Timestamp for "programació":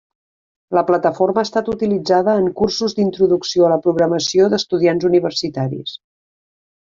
3.85-4.49